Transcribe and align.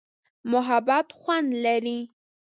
محبت 0.51 1.07
خوند 1.19 1.49
لري. 1.63 1.99